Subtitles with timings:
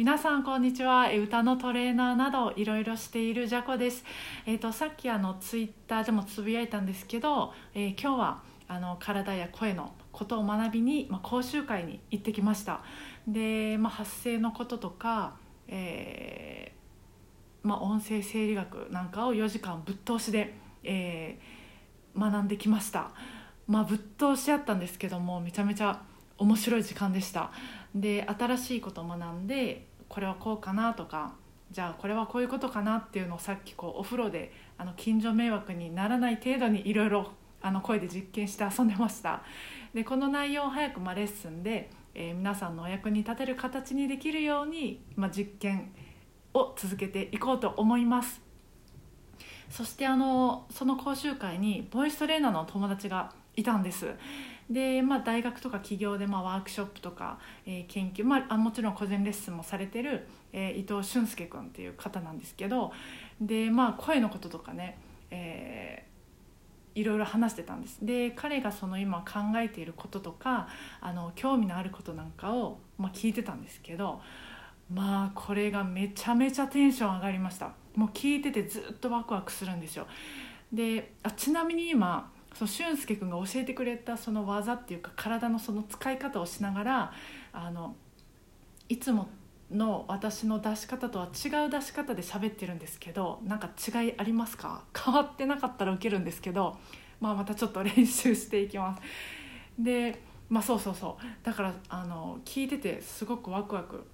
[0.00, 1.10] 皆さんこんにちは。
[1.12, 4.02] 歌のトレーナーなどいろいろしているジャコです、
[4.46, 12.80] えーと、さっきあのツイッターでもつぶやいたんですけど、えー、今日はあの体や声のことを学びに、まあ、講習会に行ってきました。
[13.28, 15.34] で、まあ、発声のこととか、
[15.68, 23.10] えーまあ、音声生理学なんかを4時間ぶっ通しで、えー、学んできました。
[23.66, 26.00] まあぶっ通しあったんですけどもめちゃめちゃ
[26.38, 27.50] 面白い時間でした。
[27.94, 31.34] で新しいことを学んでこれはこうかなとか
[31.70, 37.30] じゃあこれはこういうことかなっていうのをさっきこうお風呂であの近所迷惑にならない程度にいろいろ
[37.84, 39.42] 声で実験して遊んでました。
[39.94, 45.92] でこの内容を早くまレッスンで、えー、皆さんのお役に立てる形にできるように、まあ、実験
[46.54, 48.49] を続けていこうと思います。
[49.70, 54.14] そしてあのその講習会にボイストレーナーの友達がいたんです。
[54.68, 62.92] で、まあ、大学とか企業でまあワークショップとか、えー、研究、まあ、もちろん個人レッスンもされてる、えー、伊藤俊介君っていう方なんですけど
[63.40, 64.96] で、まあ、声のこととかね、
[65.32, 67.98] えー、いろいろ話してたんです。
[68.04, 70.68] で彼がその今考えていることとか
[71.00, 74.20] あの興味のあることなんかを、まあ、聞いてたんですけど
[74.92, 77.79] まあこれがめちゃめちゃテンション上がりました。
[77.94, 80.06] もう聞いててずっとワクワクするんですよ。
[80.72, 87.12] であちなみに今その俊介君が教えてくれたその技っていうか体のその使い方をしながら
[87.52, 87.96] あの
[88.88, 89.28] いつも
[89.70, 94.84] の私の出し方とは違う出し方で喋ってるんですけどなんか違いありますか？
[94.96, 96.76] 変わってなかったら受けるんですけど、
[97.20, 99.02] まあ、またちょっと練習していきます。
[99.78, 101.46] でまあそうそうそう。
[101.46, 104.04] だからあの聞いててすごくワクワク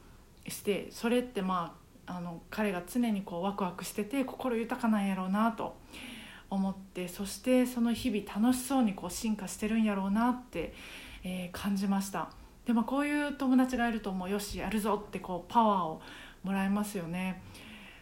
[0.47, 5.77] してそれってまああの彼が常にこうワクワクしてて心豊かなんやろうなと。
[6.49, 10.73] 思ってそしてその日々楽しそうにこう進化してるんやろうなって、
[11.25, 12.31] えー、感じました
[12.65, 16.01] でもこういう友達がいるともうよしやるぞってこうパワーを
[16.45, 17.43] もらえますよね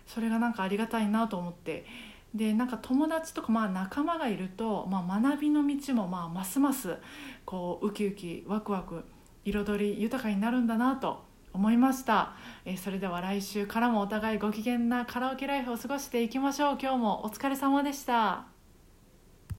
[0.06, 1.86] それがなんかありがたいなと思って
[2.34, 6.96] でなんか友達とかまあ仲間がいると、まあ、学びの道もまあますます
[7.44, 9.04] こうウキウキワクワク
[9.44, 11.22] 彩り豊かになるんだなと
[11.54, 12.32] 思いました、
[12.64, 16.78] えそれでは来週からもお互いご機嫌なカラオケライフを過ごしていきましょう。
[16.80, 18.53] 今日もお疲れ様でした。